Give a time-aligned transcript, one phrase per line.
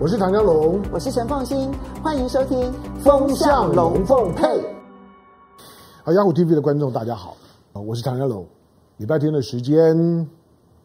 [0.00, 1.72] 我是唐江龙，我是陈凤新，
[2.04, 2.56] 欢迎收听
[3.00, 4.44] 《风向龙凤配》。
[6.04, 7.36] 好，雅虎 TV 的观众大家好，
[7.72, 8.46] 我是唐江龙。
[8.98, 10.24] 礼拜天的时间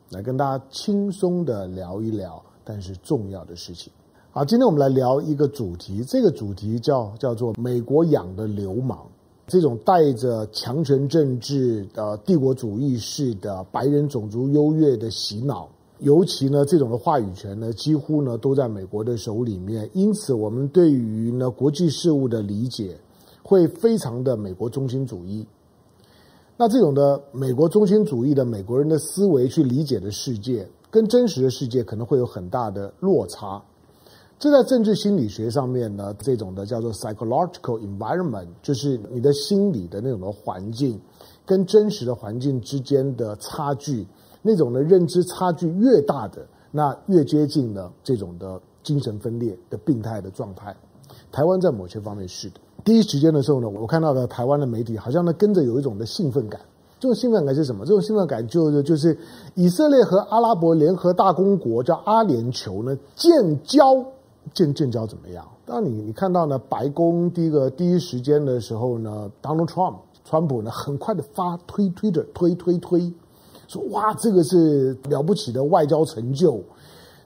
[0.09, 3.93] 来跟大家轻松的聊一聊，但是重要的事情。
[4.31, 8.97] 好，今天我们来聊一个主题，这个主题叫叫做“美国养的流氓”，
[9.45, 15.69] 这种带着强权政治的帝国主义式的白人种族优越的洗脑。
[16.03, 22.97] 尤其呢，这种的话语权呢，几乎呢都在美国的手里面，因此我们对于呢国际事务的理解
[23.41, 25.45] 会非常的美国中心主义。
[26.57, 33.63] 那这种的美国中心主义的美国人的思维去理解的世界，跟真实的世界可能会有很大的落差。
[34.37, 40.99] 这在政治心理学上面呢，这种的叫做 psychological environment，就是你的心理的那种的环境，
[41.45, 44.05] 跟真实的环境之间的差距。
[44.43, 50.75] 那种的认知差距越大的，那越接近了这种的精神分裂的病态的状态。
[51.31, 52.55] 台湾在某些方面是的。
[52.83, 56.59] 第一时间的时候呢，我看到的台湾的媒体好像呢跟着有一种的兴奋感。
[56.99, 57.85] 这种兴奋感是什么？
[57.85, 59.17] 这种兴奋感就就是
[59.55, 63.31] 以色列和阿拉伯联合大公国叫阿联酋呢建
[63.63, 64.05] 交，
[64.53, 65.45] 建建交怎么样？
[65.65, 73.13] 当你你看到呢白宫第一个第一时间的时候呢，Donald Trump 川普呢很快的发推推的推推推。
[73.73, 76.61] 说哇，这个是了不起的外交成就。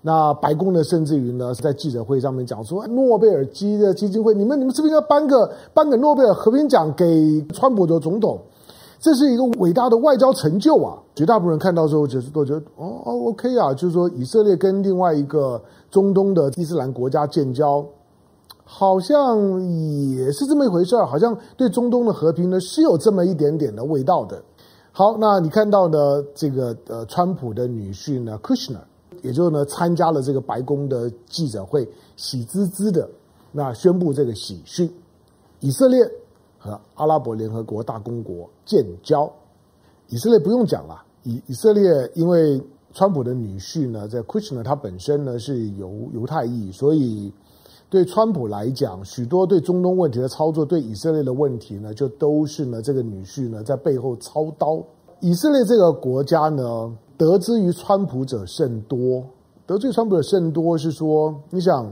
[0.01, 8.39] 那白宫呢，甚至于呢，是在记者会上面讲说，诺贝尔基的基金会，你们你们是不是应该颁个颁个诺贝尔和平奖给川普的总统？
[8.99, 10.97] 这是一个伟大的外交成就啊！
[11.13, 15.61] 绝大部分人看到之后，就是都觉得哦哦 OK 啊，就是说以色列跟另外一个
[15.91, 17.85] 中东的伊斯兰国家建交，
[18.63, 19.37] 好像
[20.15, 24.41] 也是这么一回事儿，好像对中东的和平呢是有这么一点点的味道的。
[24.97, 28.81] 好，那你看到呢这个呃，川普的女婿呢，Kushner，
[29.21, 33.07] 也就呢参加了这个白宫的记者会，喜滋滋的
[33.51, 34.91] 那宣布这个喜讯，
[35.59, 35.99] 以色列
[36.57, 39.31] 和阿拉伯联合国大公国建交。
[40.07, 42.59] 以色列不用讲了，以以色列因为
[42.91, 47.31] 川普的女婿呢，在 Kushner 他本身呢是犹犹太裔，所以。
[47.89, 54.83] 对川普来讲，许多对中东问题的操作，对以色列的问题呢，就都是呢这个女婿呢在背后操刀。
[55.19, 59.23] 以色列这个国家呢，得之于川普者甚多。
[59.65, 61.91] 得罪川普者甚多是说，你想，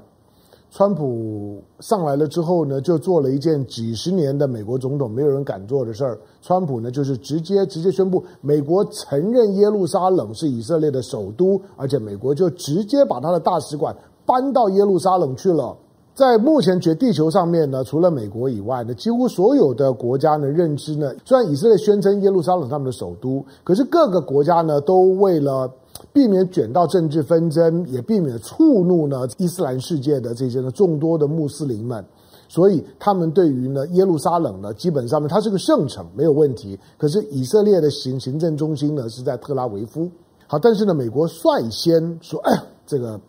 [0.70, 6.20] 川普上来了之后呢，就做了一件几十年的美国总统没有人敢做的事儿。
[6.42, 15.76] 川普呢，就是直接直接宣布，美国承认耶路撒冷是以色列的首都，而且美国就直接把他的大使馆搬到耶路撒冷去了。
[16.16, 25.70] 在目前绝地球上面呢，除了美国以外呢，几乎所有的国家呢认知呢，虽然以色列宣称耶路撒冷他们的首都，可是各个国家呢都为了
[26.14, 32.06] 避免卷到政治纷争，也避免触怒呢伊斯兰世界的这些呢众多的穆斯林们，
[32.48, 36.80] 所以他们对于呢耶路撒冷呢，基本上呢它是个圣城没有问题。
[36.98, 40.10] 可是以色列的行行政中心呢是在特拉维夫。
[40.48, 43.20] 好，但是呢美国率先说，哎，这个。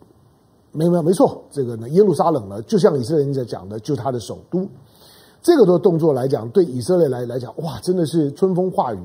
[0.76, 4.68] 没没没错，这个呢，耶路撒冷呢，就像以色列人在讲的，就是他的首都。
[5.42, 8.98] 这个的动作来讲，对以色列来来讲，哇，真的是春风化雨。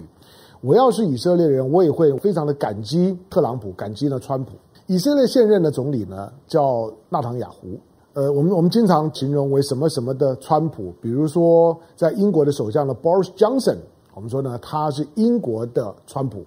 [0.62, 4.52] 我要是以色列人，我也会非常的感激特朗普，感激呢川普。
[4.88, 7.80] 以色列现任的总理呢叫纳唐雅胡，
[8.14, 13.78] 呃，我们我们经常形容为什么什么的川普，比如说在英国的首相呢 Boris Johnson，
[14.14, 16.44] 我们说呢他是英国的川普。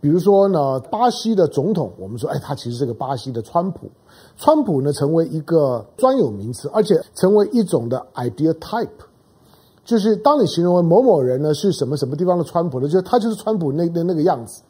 [0.00, 3.90] 比如说呢，巴西的总统，我们说，哎，他其实是个巴西的川普。
[4.36, 8.88] 川普呢，成为一个专有名词，而且成为一种的 idea type，
[9.84, 14.62] 就是当你形容为某某人呢是什么什么地方的川普呢，就他就是川普那那那个样子，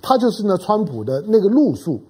[0.00, 2.00] 他就是呢川普的那个路数。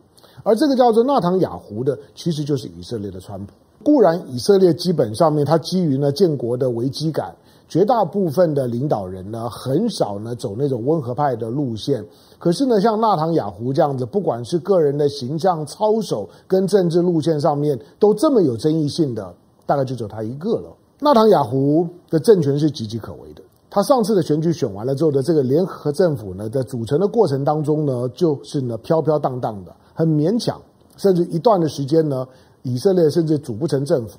[0.43, 3.53] 而这个叫做纳唐雅胡的，其实就是以色列的川普。
[3.83, 7.35] 固然以色列基本上面，他基于呢建国的危机感。
[7.69, 12.05] 绝大部分的领导人呢，很少呢走那种温和派的路线。
[12.41, 19.35] 可是呢，像纳唐雅胡这样子，不管是个人的形象操守跟政治路线上面都这么有争议性的，
[19.67, 20.75] 大概就只有他一个了。
[21.01, 23.43] 纳唐雅胡的政权是岌岌可危的。
[23.69, 30.59] 他上次的选举选完了之后的这个联合政府呢，在组成的过程当中呢，就是呢飘飘荡荡的，很勉强，
[30.97, 32.27] 甚至一段的时间呢，
[32.63, 34.19] 以色列甚至组不成政府。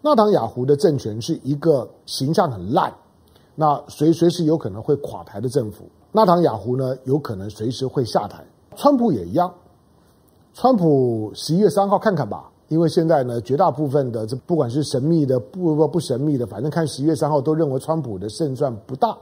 [0.00, 2.90] 纳唐雅胡的政权是一个形象很烂，
[3.54, 5.84] 那随随时有可能会垮台的政府。
[6.16, 8.46] 纳唐雅胡呢，有可能随时会下台。
[8.76, 9.52] 川普也一样，
[10.52, 19.18] 川普十一月三号看看吧，因为现在呢，绝大部分的这不管是神秘的不不不神秘的，反正看十一月三号都认为川普的胜算不大。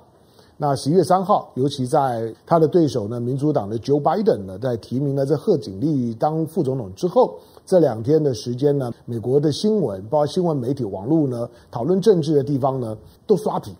[0.58, 12.94] 那十一月三号，尤其在他的对手呢，民主党的 Joe Biden 呢，在提名了这贺锦丽当副总统之后，这两天的时间呢，美国的新闻，包括新闻媒体、网络呢，讨论政治的地方呢，
[13.26, 13.74] 都刷屏。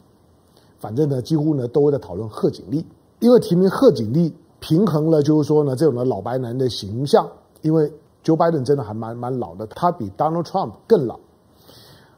[0.79, 2.85] 反正呢，几乎呢都在讨论贺锦丽，
[3.23, 7.27] 因为提名贺锦丽平衡了，就是说呢，这种的老白男的形象。
[7.63, 7.89] 因为
[8.25, 11.17] Joe Biden 真的还蛮蛮老的，他比 Donald Trump 更老。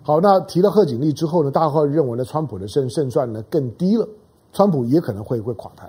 [0.03, 4.09] 好，那提了贺锦丽之后呢，大家会认为呢，川普的胜胜算呢更低了，
[4.55, 5.87] 川普也可能会会垮台。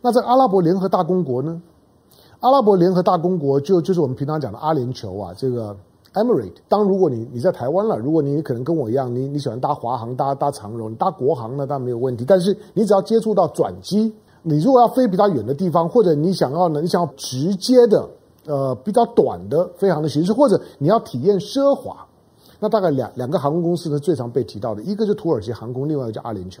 [0.00, 1.60] 那在阿拉伯联合大公国呢？
[2.38, 5.74] 阿拉伯联合大公国就就是我们平常讲的阿联酋啊，这个
[6.12, 6.54] Emirate。
[6.68, 12.24] 当如果你你在台湾了，如果你可能跟我一样，你你喜欢搭华航、搭搭长荣、搭国航呢，当然没有问题。
[12.24, 14.14] 但是你只要接触到转机，
[14.46, 18.06] 你如果要飞比较远的地方，或者你想要呢，你想要直接的
[18.46, 22.06] 呃比较短的飞航的形式，或者你要体验奢华。
[22.60, 26.60] 那大概两两个航空公司呢，最常被提到的，一个是土耳其航空，另外一个叫阿联酋。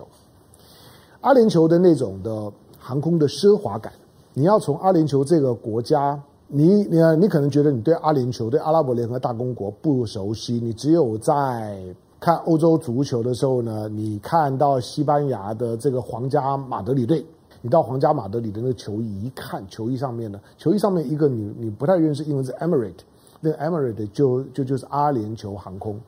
[1.20, 3.92] 阿联酋的那种的航空的奢华感，
[4.32, 11.78] 你要从阿联酋这个国家，你你你可能觉得你对阿联酋、对阿拉伯联合大公国不熟悉，你只有在
[12.20, 17.24] 看欧洲足球的时候呢，你看到西班牙的这个皇家马德里队，
[17.64, 22.92] 你到皇家马德里的那个球衣一看，球衣上面呢，球衣上面一个你你不太认识，英文是 Emirate。
[23.40, 25.98] 那 e m i r a t e 就就就是阿联酋航空，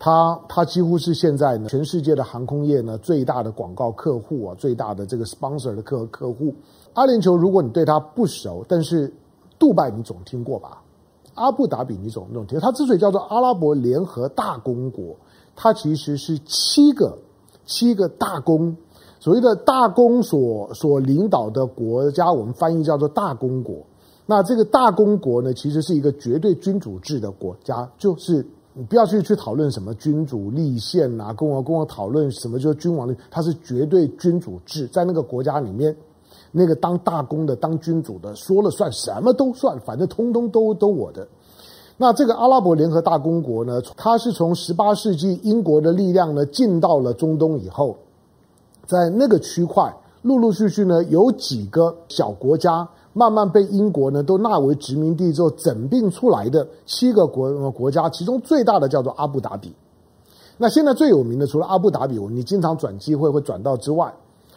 [0.00, 6.52] 它它几乎是现在呢全世界的航空业呢最大的广告客户啊，最大的这个 sponsor 的客客户。
[6.94, 9.12] 阿联酋如果你对它不熟，但是
[9.60, 10.82] 杜拜你总听过吧？
[11.34, 12.58] 阿布达比你总总听。
[12.58, 15.14] 它之所以叫做阿拉伯联合大公国，
[15.54, 17.16] 它其实是七个
[17.64, 18.76] 七个大公，
[19.24, 23.76] 所谓的大公所所领导的国家，我们翻译叫做大公国。
[24.26, 35.96] 那这个大公国呢，其实是一个绝对君主制的国家，就是你不要去去讨论什么君主立宪啊，跟我跟我讨论什么就是君王的，它是绝对君主制，在那个国家里面，
[36.52, 41.26] 那个当大公的、当君主的说了算，什么都算，反正通通都都我的。
[41.96, 47.96] 那这个阿拉伯联合大公国呢，它是从十八世纪英国的力量呢进到了中东以后，
[48.86, 52.88] 在那个区块陆陆续续呢有几个小国家。
[53.16, 59.72] 慢慢被英国呢都纳为殖民地之后整并出来的七个国国家，其中最大的叫做阿布达比。
[60.58, 64.12] 那现在最有名的除了阿布达比，你经常转机会会转到之外，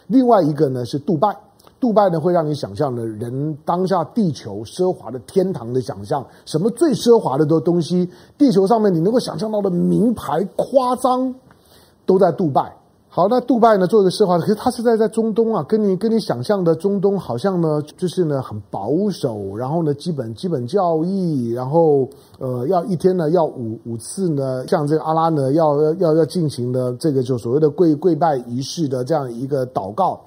[0.08, 1.36] 另外一个呢是杜拜。
[1.78, 11.32] 杜拜呢会让你想象的人当下地球奢华的天堂的想象，什么最奢华的的东西，地球上面你能够想象到的名牌夸张，
[12.04, 12.74] 都在杜拜。
[13.10, 13.86] 好，那杜拜呢？
[13.86, 22.06] 做一个奢华，可是他是在在中东啊，跟你跟你想象的中东好像呢，就是呢很保守，然后呢基本基本教义，然后
[22.38, 30.20] 呃要一天呢要五五次呢，像这个阿拉呢要要要要进行的这个就所谓的跪跪拜仪式的这样一个祷告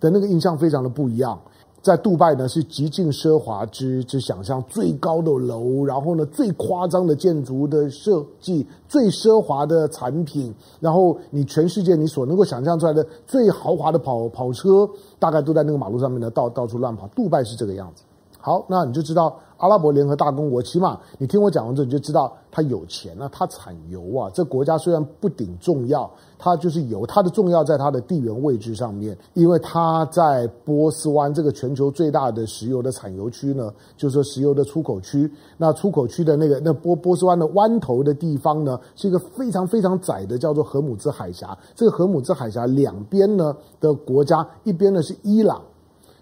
[0.00, 1.38] 的那个印象非常的不一样。
[1.82, 14.88] 在杜拜呢，是极尽奢华之之想象，最高的楼，然后呢，最夸张的建筑的设计，最奢华的产品，然后你全世界你所能够想象出来的最豪华的跑跑车，
[15.18, 17.08] 大概都在那个马路上面呢，到到处乱跑。
[17.08, 18.04] 杜拜是这个样子。
[18.38, 19.36] 好，那你就知道。
[19.62, 24.28] 阿拉伯联合大公国，起码你听我讲完之后，你就知道它有钱啊，它产油啊。
[24.34, 35.32] 这国家虽然不顶重要，它就是油，它的重要在它的地缘位置上面，因为它在波斯湾这个全球最大的石油的产油区呢，就是说石油的出口区。
[35.56, 41.56] 那出口区的那个那波波斯湾的湾头的地方呢，是一个非常非常窄的，叫做荷姆兹海峡。
[41.76, 45.62] 这个荷姆兹海峡两边呢的国家，一边呢是伊朗，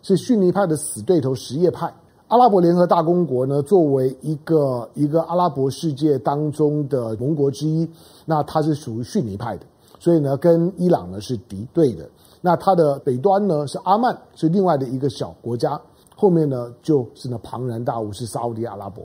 [0.03, 1.91] 是逊尼派的死对头什叶派。
[2.31, 7.91] 阿拉伯联合大公国呢，作为一个一个阿拉伯世界当中的盟国之一，
[8.25, 9.67] 那它是属于逊尼派的，
[9.99, 12.09] 所以呢，跟伊朗呢是敌对的。
[12.41, 15.81] 那它的北端呢是阿曼，是另外的一个小国家，
[16.15, 19.03] 后面呢就是呢庞然大物是沙乌地阿拉伯。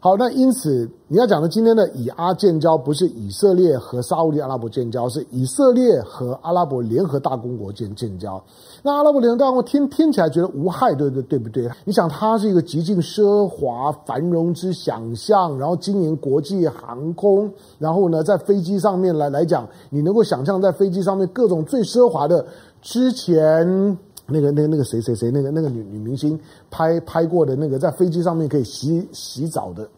[0.00, 8.40] 好，那因此你要讲的今天的以阿建交，不是以色列和沙乌地阿拉伯建交，是以色列和阿拉伯联合大公国建建交。
[8.80, 11.68] 那阿拉伯联合大公国听听起来觉得无害，对对对不对？
[11.84, 17.50] 你想，它是一个极尽奢华繁荣之想象，然后经营国际航空，
[17.80, 22.46] 然后呢，在飞机上面来来讲，你能够想象在飞机上面各种最奢华的
[22.80, 23.98] 之前。
[24.30, 26.38] 那个、那个、那个谁谁谁，那个那个女女明星
[26.70, 29.88] 拍拍过的那个在飞机上面可以洗洗澡的，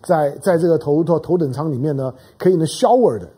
[0.00, 3.28] 在在这个头头头等舱里面呢，可以呢 shower 的。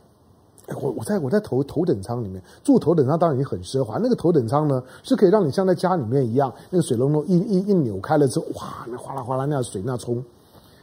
[0.82, 3.98] 我我在我在头头等舱里面住头等舱，当然也很奢华。
[3.98, 10.22] 那个头等舱呢，是可以让你像在家里面一样，那个水龙头一一一扭开了之后，哇，那哗啦哗啦那水那冲，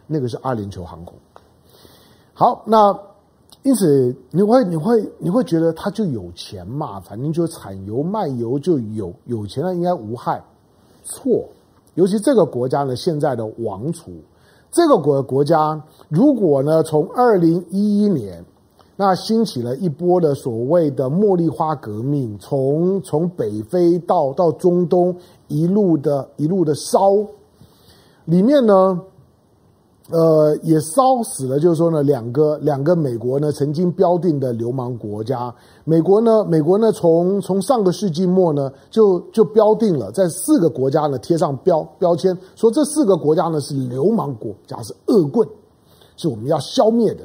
[0.07, 1.13] 那个是阿联酋航空。
[2.33, 3.12] 好，那。
[3.63, 7.00] 因此，你会你会你会觉得他就有钱嘛？
[7.00, 10.43] 反正就产油卖油就有有钱了，应该无害。
[11.01, 11.46] 错，
[11.96, 14.12] 尤其这个国家呢，现在的王储
[14.70, 18.43] 这个国国家如果呢，从二零一一年
[18.98, 25.15] 那兴起了一波的所谓的茉莉花革命，从从北非到到中东
[25.48, 27.15] 一路的一路的烧，
[28.25, 29.01] 里面呢。
[30.10, 35.53] 呃，也烧死了，就是说呢，两个两个美国呢曾经标定的流氓国家。
[35.86, 45.48] 美国呢，美国呢，从从上个世纪末呢，就就标定了，在四个国家呢贴上标标签，说这四个国家呢是流氓国家，是恶棍，
[46.17, 47.24] 是我们要消灭的。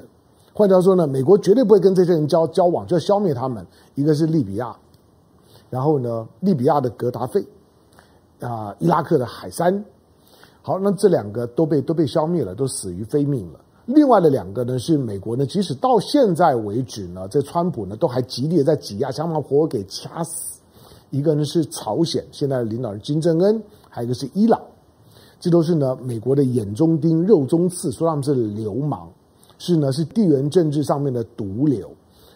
[0.54, 3.66] 换句话说呢，美国绝对不会跟这些人交交往，就要消灭他们。
[3.96, 4.74] 一个是利比亚，
[5.68, 7.44] 然后呢，利比亚的格达费，
[8.40, 9.84] 啊、伊拉克的海山。
[10.68, 13.60] 好，那这两个都被都被消灭了，都死于非命了。
[13.86, 20.60] 另外的两个呢，是美国呢，即使到现在为止呢，这川普呢都还极力在挤压，想把活活给掐死。
[21.08, 24.60] 一个呢是朝鲜，现在的领导人金正恩，还有一个是伊朗，
[25.40, 29.08] 这都是呢美国的眼中钉、肉中刺，说他们是流氓，
[29.56, 31.90] 是呢是地缘政治上面的毒瘤，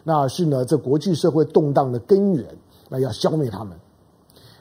[0.04, 2.46] 那是呢这国际社会动荡的根源，
[2.88, 3.76] 那要消灭他们。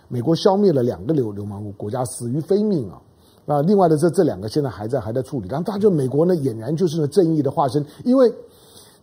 [0.10, 3.02] 美国消灭了两个流流氓国家，死于非命啊。
[3.46, 8.32] 那另外的这这两个现在还在还在处理，然后大家就美国呢俨然就是呢正义的化身，因为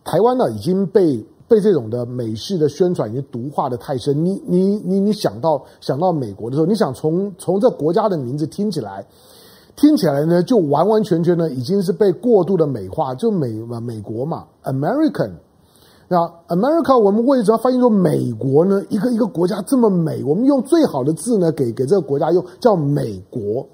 [0.03, 9.05] 台湾呢已经被被这种的美式的宣传已经毒化的太深，你你你你想到想到美国的时候，你想从从这国家的名字听起来，
[9.75, 15.31] 听起来呢就完完全全呢已经是被过度的美化，就美美国嘛，American，
[16.07, 16.17] 那
[16.47, 18.83] America 我们为什么要翻译说美国呢？
[18.89, 23.67] 一个一个国家这么美，我们用最好的字呢给给这个国家用叫美国。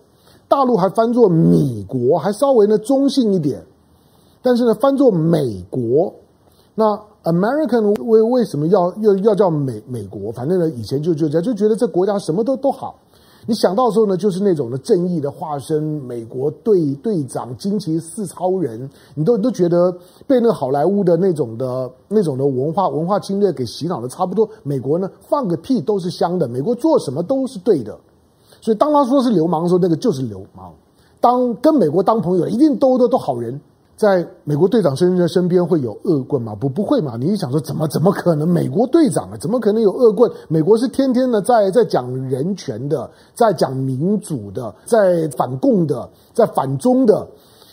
[0.47, 3.63] 大陆还翻作米国，还稍微呢中性一点，
[4.41, 6.13] 但是呢翻作美国，
[6.75, 10.31] 那 American 为为什么要要要叫美美国？
[10.31, 12.95] 反正呢以前就就这样，就觉得这国家什么都都好。
[13.47, 19.91] 你想到的时候呢，就是那种的正义的化身，美国队队长、惊奇四超人，你都都觉得
[20.25, 24.49] 被那个好莱坞的那种的那种的文化文化侵略给洗脑的差不多。
[24.63, 27.95] 美国呢放个屁都是香的，美国做什么都是对的。
[28.65, 30.73] 所以当他说是流氓的时候，那个就是流氓。
[31.21, 33.61] 当跟美国当朋友，一定都都都好人。
[33.95, 36.55] 在美国队长身边身边会有恶棍吗？
[36.59, 37.15] 不，不会嘛。
[37.15, 38.49] 你一想说，怎么怎么可能？
[38.49, 40.31] 美国队长啊，怎么可能有恶棍？
[40.47, 47.27] 美国是天天的在在讲人权的，在讲民主的，在反共的，在反中的。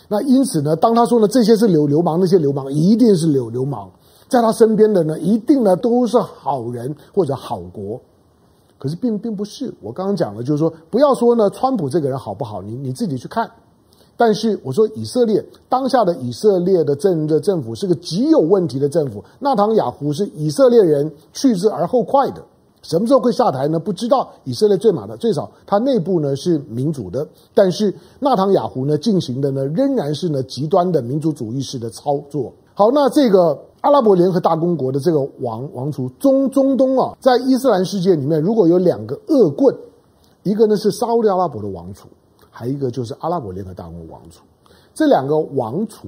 [0.09, 3.91] 那因此呢，当他说呢，这些是流流氓，那些流氓一定是流流氓。
[4.29, 7.99] 在他身边的呢，一定呢都是好人或者好国。
[8.83, 13.49] 可是并并不是，我刚刚讲的，就是说，不要说呢，川普这个人好不好，你你自己去看。
[14.17, 19.23] 但是我说，以色列当下的以色列的政的政府是个极有问题的政府。
[19.39, 22.43] 纳唐雅胡是以色列人去之而后快的，
[22.83, 23.79] 什么时候会下台呢？
[23.79, 24.31] 不知道。
[24.45, 32.53] 以色列最马的，最少他内部呢是民主的，但是纳坦雅胡呢进行的呢仍然是呢极端的民族主义式的操作。
[32.75, 33.59] 好，那这个。
[33.83, 39.77] 阿拉伯联合大公国的这个王王储，中中东啊，在伊斯兰世界里面，如果有两个恶棍，
[40.45, 42.07] 一个呢是沙乌地阿拉伯的王储，
[42.49, 44.45] 还有一个就是阿拉伯联合大公王储。
[44.95, 46.07] 这两个王储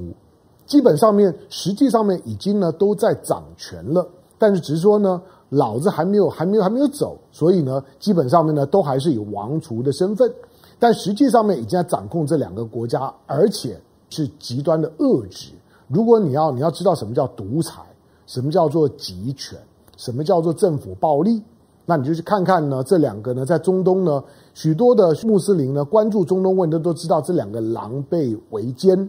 [0.66, 4.06] 基本上面实际上面已经呢都在掌权了，
[4.38, 5.20] 但是只是说呢，
[5.50, 10.32] 老子还没有还没有还没有走，所以呢，基本上面呢都还是以王储的身份，
[10.78, 15.50] 但实际上面已经在掌控这两个国家，而且是极端的恶质。
[15.88, 17.82] 如果你要你要知道什么叫独裁，
[18.26, 19.58] 什么叫做集权，
[19.96, 21.42] 什么叫做政府暴力，
[21.84, 22.82] 那你就去看看呢。
[22.82, 24.24] 这两个呢，在中东呢，
[24.54, 29.08] 许多的穆斯林呢，关注中东问题都知道这两个狼狈为奸。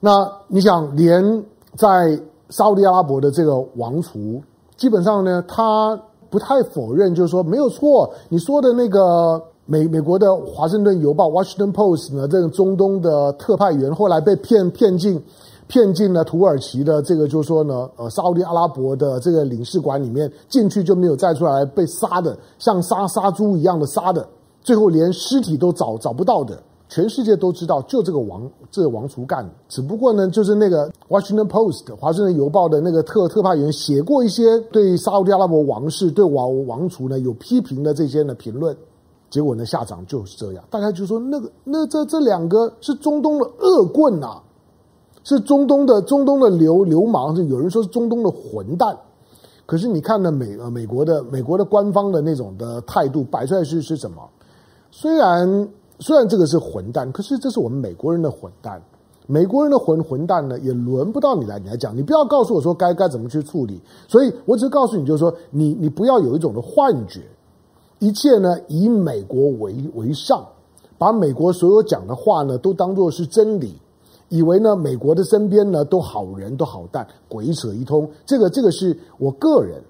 [0.00, 1.44] 那你想，连
[1.76, 4.42] 在沙乌地阿拉伯的这个王储，
[4.82, 5.96] 基本上呢，他
[6.28, 8.12] 不太否认，就是说没有错。
[8.28, 15.22] 你说的那个美美国的华盛顿邮报 （Washington Post） 呢，这个中东的特派员后来被骗骗进。
[15.68, 24.26] 骗进了土耳其的这个，就是说呢，呃，沙乌地阿拉伯的这个领事馆里面进去就没有再出来，被杀的像杀杀猪一样的杀的，
[24.62, 26.58] 最后连尸体都找找不到的，
[26.92, 29.50] 全世界都知道，就这个王这个王储干的。
[29.66, 38.76] 只不过呢，就是那个 Washington Post 华盛顿邮报的那个特特派员写过一些对沙乌地阿拉伯王室对王王储呢有批评的这些呢评论，
[39.30, 44.42] 结果呢下场就是这样，大家就说那个那这这两个是中东的恶棍呐、
[45.24, 48.94] 是中东的中东的流流氓，是有人说是中东的混蛋。
[49.64, 54.28] 可是你看呢，美呃美国的美国的官方的那种的态度摆出来是是什么？
[54.90, 55.66] 虽然
[56.02, 58.82] 虽然这个是混蛋，可是这是我们美国人的混蛋。
[59.28, 61.96] 美国人的混混蛋呢，也轮不到你来你来讲。
[61.96, 63.80] 你不要告诉我说该该怎么去处理。
[64.08, 67.22] 所以我只是告诉你，就是说你你不要有一种的幻觉，
[68.00, 70.44] 一切呢以美国为为上，
[70.98, 73.76] 把美国所有讲的话呢都当作是真理。
[74.28, 78.10] 以为呢美国的身边呢都好人都好蛋，鬼扯一通。
[78.26, 79.80] 这个这个是我个人，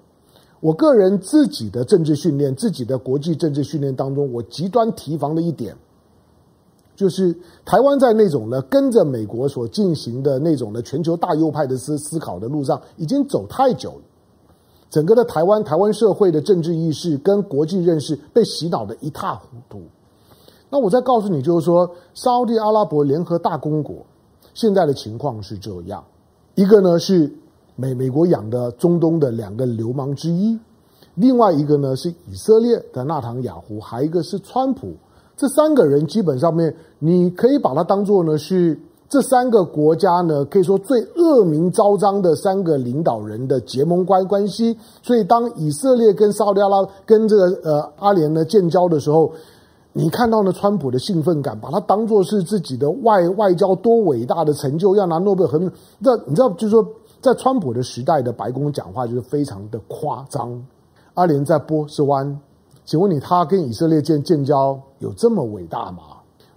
[0.59, 5.75] 我个人自己的政治训练，自己的国际政治训练当中，我极端提防的一点，
[6.95, 7.35] 就是
[7.65, 14.01] 台湾在那种呢跟着美国所进行的那种的全球大右派的思思考的路上，已经走太久了。
[14.89, 19.81] 整个的台湾台湾社会的政治意识跟国际认识被洗脑得一塌糊涂。
[20.69, 24.05] 那我再告诉你，就是说，沙特阿拉伯联合大公国
[24.53, 26.03] 现在的情况是这样：
[26.53, 27.31] 一个呢是
[27.75, 30.59] 美美国养的中东的两个流氓之一，
[31.15, 34.93] 另外一个呢是以色列的纳坦雅胡，还一个是川普。
[35.43, 38.79] 这三个人基本上面，你可以把它当做呢是。
[39.09, 44.75] 这三个国家呢，可以说最恶名昭彰的三个领导人的结盟关关系。
[45.03, 49.31] 所以，当以色列跟沙特阿拉跟这个呃阿联呢建交的时候，
[49.91, 55.69] 你看到呢，川普的兴奋感，把它当做是自己的外外交多伟大的成就，要拿诺贝尔和平。
[55.99, 56.87] 那你知道，就是说，
[57.21, 60.59] 在川普的时代的白宫讲话就是非常的夸张。
[61.13, 62.39] 阿联在波斯湾，
[62.85, 66.03] 请问你，他跟以色列建建交有这么伟大吗？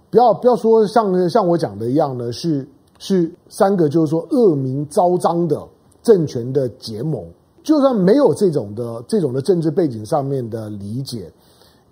[0.09, 2.67] 不要不要说像像我讲的一样呢，是
[2.99, 5.61] 是三个就是说恶名昭彰的
[6.01, 7.23] 政权的结盟。
[7.63, 11.29] 就算没有这种的这种的政治背景上面的理解，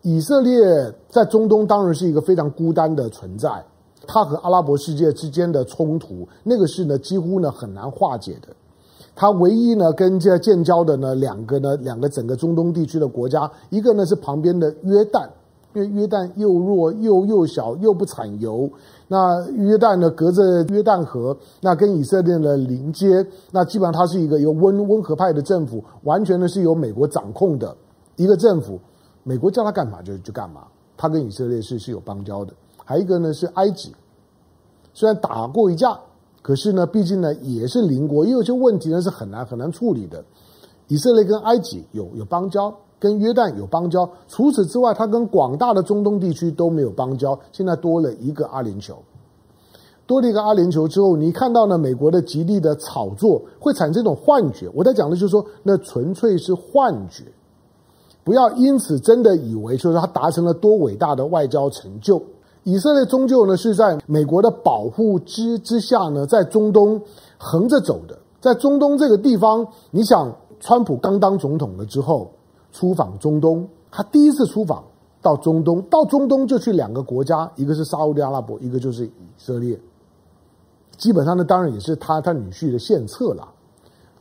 [0.04, 0.64] 以色列
[1.10, 3.62] 在中东当然是一个非常孤单的存在。
[4.08, 8.48] 它和阿拉伯世界之间的冲突，那个是呢几乎呢很难化解的。
[9.16, 15.28] 它唯一呢跟这建交的呢两个呢两个整个中东地区的国家，一个呢是旁边的约旦。
[15.74, 18.70] 因为约旦又弱又又小又不产油，
[19.10, 27.76] 那约旦呢隔着约旦河，那跟以色列的邻接，那基本上它是一个由温温和派的政府，完全呢是由美国掌控的
[28.16, 28.80] 一个政府，
[29.24, 30.62] 美国叫他干嘛就就干嘛，
[30.96, 32.54] 他跟以色列是是有邦交的。
[32.86, 33.94] 还一个呢是埃及，
[34.94, 36.00] 虽然打过一架，
[36.46, 40.24] 可是呢毕竟呢也是邻国，也有些问题呢是很难很难处理的。
[40.90, 42.72] 以色列跟埃及有有邦交。
[42.98, 47.38] 跟约旦有邦交，除此之外，它跟广大的中东地区都没有邦交。
[47.52, 48.96] 现在多了一个阿联酋，
[50.08, 54.72] 多了一个阿联酋之后，你看到呢，美国的极力的炒作会产生一种幻觉。
[54.74, 57.26] 我在讲的就是说，那纯粹是幻觉，
[58.24, 62.20] 不要因此真的以为就是他达成了多伟大的外交成就。
[62.66, 67.00] 以色列终究呢是在美国的保护之之下呢，在中东
[67.38, 68.18] 横着走的。
[68.42, 72.32] 在中东这个地方，你想，川普刚当总统了之后。
[72.72, 74.84] 出访中东，他第一次出访
[75.22, 79.80] 到中东，到中东就去两个国家，一个是沙乌地阿拉伯，一个就是以色列。
[80.98, 83.48] 基本上呢，当然也是他他女婿的献策了。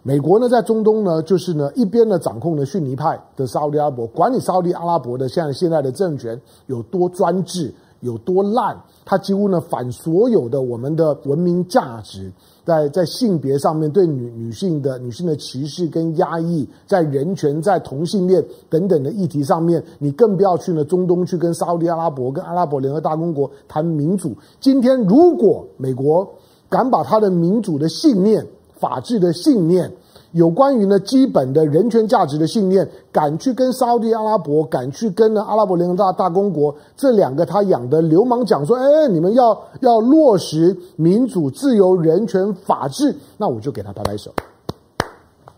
[0.03, 7.75] 美国呢，在中东呢，就是呢一边呢掌控了逊尼派的沙乌地阿拉伯，管理沙乌地阿拉伯的现在现在的政权有多专制。
[8.05, 8.77] 有多烂？
[9.05, 12.31] 它几乎呢反所有的我们的文明价值，
[12.65, 24.37] 在在性别上面对女女性的女性的歧视跟压抑，在人权、在同性恋等等的议题上面，你更不要去呢中东去跟沙乌地阿拉伯、跟阿拉伯联合大公国谈民主。
[24.61, 26.29] 今天如果美国
[26.69, 28.47] 敢把他的民主的信念、
[28.79, 29.91] 法治的信念，
[30.35, 44.35] 有关于呢基本的人权价值的信念，敢去跟沙乌地阿拉伯，敢去跟呢阿拉伯联合大大公国这两个他养的流氓讲说，哎，你们要要落实民主、自由、人权、法治，那我就给他拍拍手。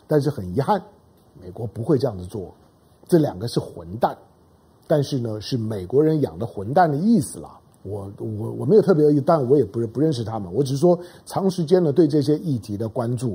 [0.07, 0.79] 但是很遗憾，
[1.43, 2.53] 美国不会这样子做。
[3.09, 4.15] 这两个是混蛋，
[4.87, 7.59] 但是呢是美国人养的混蛋的意思啦。
[7.83, 10.53] 我我我没有特别恶意，但我也不不认识他们。
[10.53, 13.35] 我只是说长时间的对这些议题的关注。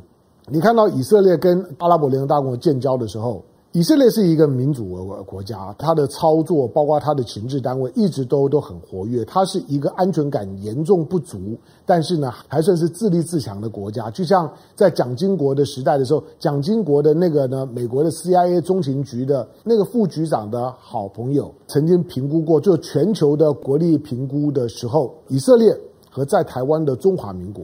[0.49, 14.10] 你看到以色列跟阿拉伯联合大公国建交的时候，以色列是一个民主国国家，它的操作包括它的情治单位一直都都很活跃，它是一个安全感严重不足，但是呢还算是自立自强的国家。
[14.10, 25.73] 就像在蒋经国的时代的时候，蒋经国的那个呢，美国的 CIA 中情局的那个副局长的好朋友，曾经评估过，就全球的国力评估的时候，以色列
[26.10, 27.63] 和在台湾的中华民国。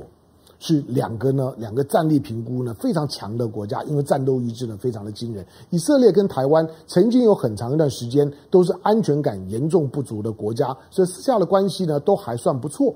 [0.59, 5.45] 是两个呢，两个战力评估呢非常强的国家，因为战斗意志呢非常的惊人。
[5.69, 12.95] 以色列跟台湾曾经有很长一段时间都是安全感严重不足的国家，所以私下的关系呢都还算不错。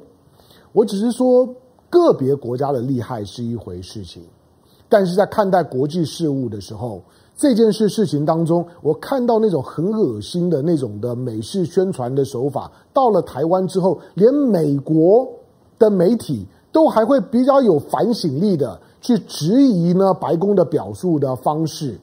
[0.74, 1.48] 我只是说
[1.90, 4.24] 个别国家的厉害是一回事情，
[4.90, 7.04] 但是在看待国际事务的时候，
[7.36, 15.30] 这件事事情当中，我看到那种很恶心的那种的美式宣传的手法，到了台湾之后，连美国
[15.78, 16.48] 的媒体。
[16.72, 22.00] 都还会比较有反省力的去质疑呢白宫的表述的方式，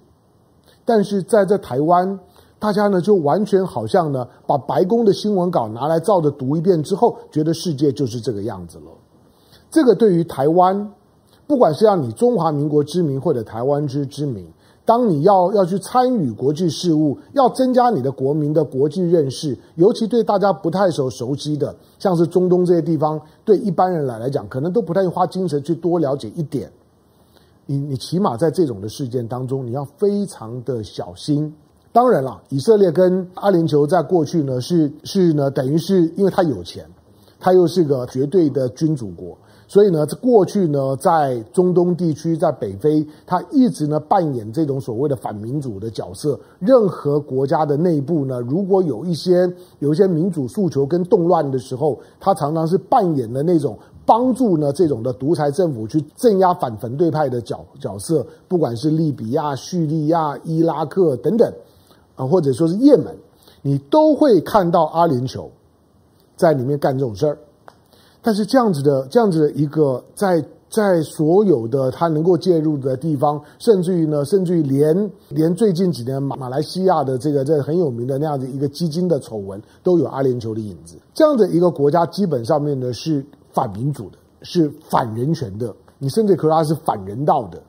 [0.84, 2.18] 但是在这台湾，
[2.58, 8.90] 大家呢就完全好像呢把白宫的新闻稿拿来照着读一遍之后，觉得世界就是这个样子了。
[9.70, 10.92] 这个对于台湾，
[11.46, 14.46] 不管是让你中华民国之名或者台湾之之名，
[14.88, 26.72] 当你要要去参与国际事务，要增加你的国民的国际认识，尤其对大家不太熟熟悉的，像是中东这些地方，对一般人来来讲，可能都不太花精神去多了解一点。
[27.66, 31.54] 你你起码在这种的事件当中，你要非常的小心。
[31.92, 36.86] 当然了，以色列跟阿联酋在过去呢是是呢，等于是因为他有钱，
[37.38, 39.36] 他又是个绝对的君主国，
[39.68, 46.40] 所以呢，这过去呢，在中东地区，在北非，他一直呢扮演这种所谓的反民主的角色。
[46.58, 53.78] 任何国家的内部呢，如果有一些有一些民主诉求跟动乱的时候，他常常是扮演的那种。
[54.06, 61.52] 帮助呢这种的独裁政府去镇压反反对派的角角色，不管是利比亚、叙利亚、伊拉克等等，
[62.16, 63.14] 啊，或者说是也门，
[63.60, 65.50] 你都会看到阿联酋
[66.36, 67.36] 在里面干这种事儿。
[68.22, 80.96] 但是这样子的这样子的一个在在所有的他能够介入的地方，甚至于呢，甚至于连连最近几年马马来西亚的这个这个很有名的那样子一个基金的丑闻，都有阿联酋的影子。
[81.14, 83.24] 这样的一个国家，基本上面呢是。
[83.50, 87.60] 反民主的，是反人权的，你甚至可以说他是反人道的，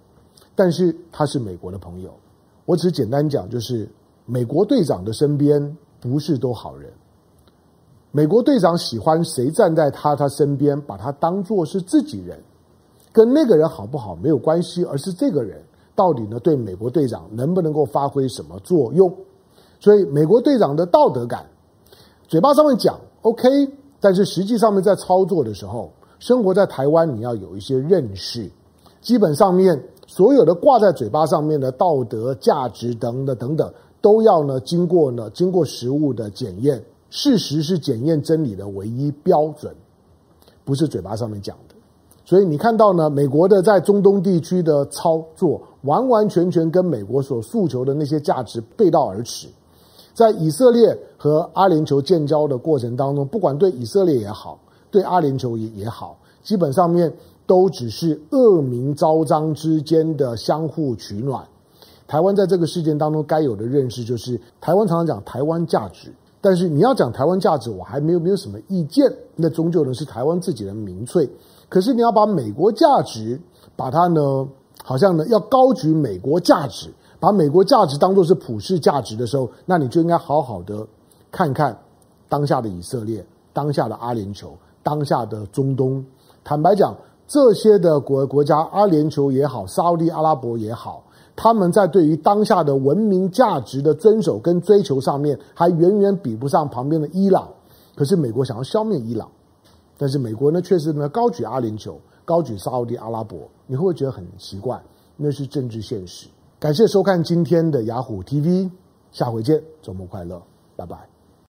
[0.53, 2.11] 但是他是美国的朋友。
[2.65, 3.89] 我只简单讲，就是
[4.25, 6.91] 美国队长的身边不是都好人。
[8.11, 12.39] 美国队长喜欢谁站在他他身边，把他当作是自己人，
[13.11, 15.61] 跟那个人好不好没有关系，而是这个人
[15.95, 19.13] 到底呢对美国队长能不能够发挥什么作用？
[19.79, 21.45] 所以美国队长的道德感，
[22.27, 23.47] 嘴巴上面讲 OK。
[24.01, 28.49] 但是实际上面在操作的时候，生活在台湾，你要有一些认识。
[29.01, 36.83] 基本上面所有的挂在嘴巴上面的道德价值等等等等，都要呢经过呢经过实物的检验。
[37.09, 39.73] 事实是检验真理的唯一标准，
[40.63, 41.75] 不是嘴巴上面讲的。
[42.25, 49.47] 所以你看到呢，美国的在中东地区的操作，完完全全跟美国所诉求的那些价值背道而驰。
[50.13, 54.59] 在以色列和阿联酋建交的过程当中，不管对以色列也好，
[54.91, 57.11] 对阿联酋也也好，基本上面
[57.47, 61.47] 都只是恶名昭彰之间的相互取暖。
[62.05, 71.29] 台湾在这个事件当中该有的认识就是，台湾常常讲台湾价值，但是你要讲台湾价值，我还没有没有什么意见，那终究呢是台湾自己的民粹。
[71.67, 73.39] 可是你要把美国价值，
[73.75, 74.47] 把它呢，
[74.83, 76.89] 好像呢要高举美国价值。
[77.21, 80.87] 把美国价值当作是普世价值的时候，那你就应该好好的
[81.29, 81.77] 看看
[82.29, 86.01] 当下的以色列、当下的阿联酋、当下的中东。
[86.45, 86.95] 坦白讲，
[87.27, 91.03] 这些的国国家，阿联酋也好，沙乌地阿拉伯也好，
[91.41, 97.47] 他们在对于当下的文明价值的遵守跟追求上面，还远远比不上旁边的伊朗。
[97.95, 99.31] 可是美国想要消灭伊朗，
[99.97, 104.83] 但是美国呢，确实呢高举阿联酋、高举沙乌地阿拉伯，你会不会觉得很奇怪？
[105.15, 106.27] 那是政治现实。
[106.59, 108.69] 感谢收看今天的雅虎 TV，
[109.13, 110.41] 下回见，周末快乐，
[110.75, 111.18] 拜拜。